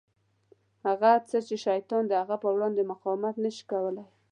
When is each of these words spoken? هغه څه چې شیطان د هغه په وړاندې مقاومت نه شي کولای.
هغه 0.85 1.11
څه 1.29 1.37
چې 1.47 1.55
شیطان 1.65 2.03
د 2.07 2.13
هغه 2.21 2.35
په 2.43 2.49
وړاندې 2.55 2.89
مقاومت 2.91 3.35
نه 3.43 3.51
شي 3.55 3.63
کولای. 3.71 4.07